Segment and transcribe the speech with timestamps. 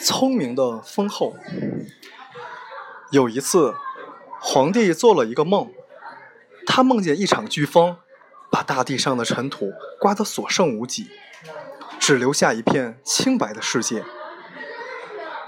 [0.00, 1.34] 聪明的丰后。
[3.10, 3.74] 有一次，
[4.40, 5.70] 皇帝做了一个梦，
[6.66, 7.96] 他梦见一场飓风，
[8.50, 11.10] 把大地上的尘土刮得所剩无几，
[12.00, 14.04] 只留下一片清白的世界。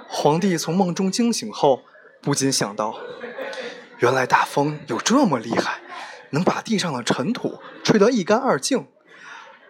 [0.09, 1.83] 皇帝从梦中惊醒后，
[2.21, 2.99] 不禁想到：
[3.99, 5.81] 原来大风有这么厉害，
[6.31, 8.87] 能把地上的尘土吹得一干二净。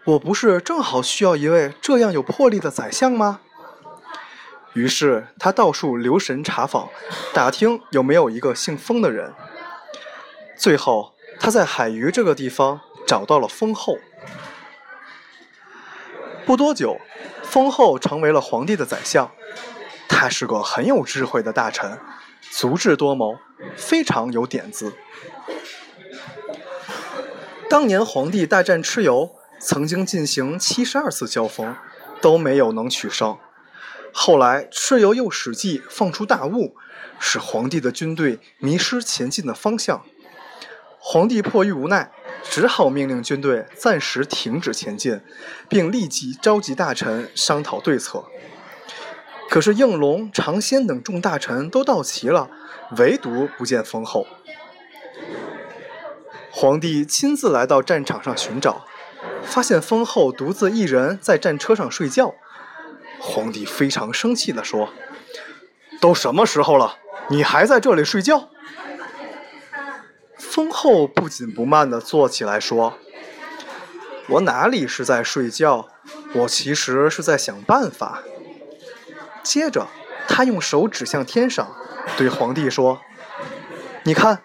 [0.05, 3.41] 我不是正好需要一位这样有魄力的宰相吗？
[4.75, 6.89] 于是他到处留神查访，
[7.33, 9.33] 打听有没有一个姓封的人。
[10.57, 13.99] 最后，他在海鱼这个地方找到了封后。
[16.45, 17.01] 不多久，
[17.43, 19.31] 封后成为了皇帝的宰相。
[20.09, 21.99] 他是个很有智慧的大臣，
[22.51, 23.39] 足智多谋，
[23.77, 24.93] 非常有点子。
[27.71, 29.31] 当年皇帝大战蚩尤。
[29.61, 31.75] 曾经进行七十二次交锋，
[32.21, 33.39] 都没有能取胜。
[34.17, 36.77] 后来蚩尤又使计放出大雾，
[37.19, 40.05] 使皇帝的军队迷失前进的方向。
[41.01, 42.13] 皇帝迫于无奈，
[42.45, 45.21] 只好命令军队暂时停止前进，
[45.69, 48.25] 并立即召集大臣商讨对策。
[49.51, 52.49] 可是应龙、常仙等众大臣都到齐了，
[52.97, 54.29] 唯独不见封后。
[56.53, 58.87] 皇帝亲自来到战场上寻找。
[59.43, 62.35] 发现封后独自一人在战车上睡觉，
[63.27, 64.91] 皇帝非常生气地说
[65.99, 66.99] ：“都什么时候了，
[67.29, 68.51] 你还在这里睡觉？”
[70.39, 72.99] 风后不紧不慢地坐起来说
[74.29, 75.89] ：“我哪里是在睡觉，
[76.35, 78.23] 我其实是在想办法。”
[79.43, 79.87] 接着，
[80.29, 81.75] 他用手指向天上，
[82.19, 83.01] 对皇帝说
[84.05, 84.43] ：“你看，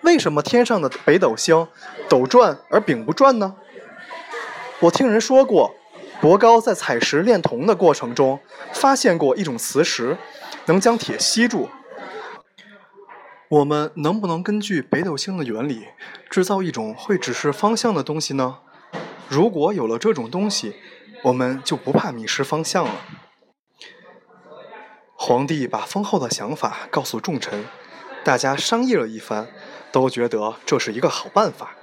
[0.00, 1.68] 为什么天上的北斗星
[2.08, 3.56] 斗转而柄不转呢？”
[4.80, 5.74] 我听人说过，
[6.20, 8.40] 伯高在采石炼铜的过程中，
[8.72, 10.16] 发现过一种磁石，
[10.66, 11.68] 能将铁吸住。
[13.48, 15.86] 我们能不能根据北斗星的原理，
[16.28, 18.58] 制造一种会指示方向的东西呢？
[19.28, 20.74] 如果有了这种东西，
[21.24, 22.90] 我们就不怕迷失方向了。
[25.14, 27.64] 皇帝把封后的想法告诉众臣，
[28.24, 29.48] 大家商议了一番，
[29.92, 31.76] 都觉得这是一个好办法。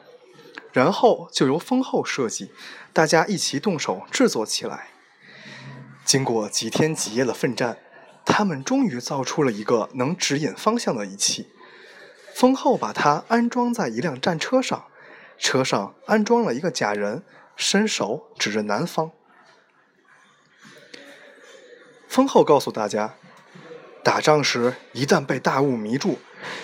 [0.73, 2.51] 然后就由风后设计，
[2.91, 4.89] 大家一起动手制作起来。
[6.03, 7.77] 经过几天几夜的奋战，
[8.25, 11.47] 他们终于造出了一个能指引方向的仪器。
[12.33, 14.85] 风后把它安装在一辆战车上，
[15.37, 17.23] 车上安装了一个假人，
[17.55, 19.11] 伸手指着南方。
[22.07, 23.15] 风后告诉大家，
[24.03, 26.19] 打仗时一旦被大雾迷住，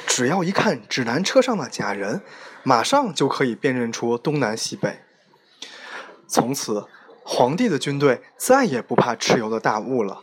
[0.05, 2.21] 只要一看指南车上的假人。
[2.63, 4.99] 马上就可以辨认出东南西北。
[6.27, 6.85] 从此，
[7.23, 10.21] 皇帝的军队再也不怕蚩尤的大雾了。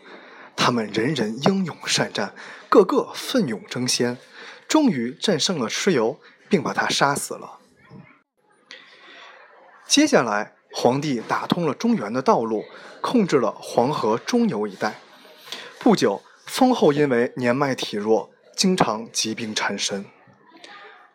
[0.55, 2.35] 他们人人英勇善战，
[2.69, 4.19] 个个奋勇争先，
[4.69, 7.59] 终于战胜了蚩尤，并把他杀死了。
[9.87, 12.65] 接下来，皇帝打通了中原的道路，
[13.01, 15.01] 控制了黄河中游一带。
[15.79, 16.23] 不久，
[16.57, 20.07] 封后因为年迈体弱，经常疾病缠身。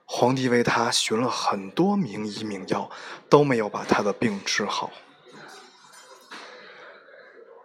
[0.06, 2.92] 皇帝为他寻了很多名医名药，
[3.28, 4.92] 都没有把他的病治好。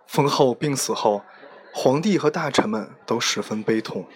[0.06, 1.22] 封后病死后，
[1.74, 4.08] 皇帝和大臣们都十分悲痛。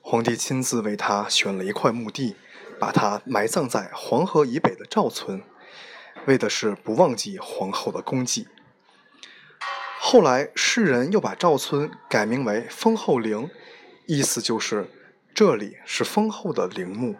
[0.00, 2.36] 皇帝亲自为他选了一块墓地，
[2.78, 5.42] 把他埋葬在黄河以北的赵村，
[6.26, 8.46] 为的是不忘记皇后的功绩。
[10.00, 13.50] 后来世人又把赵村改名为封后陵，
[14.06, 14.88] 意思就是
[15.34, 17.16] 这里是封后的陵墓。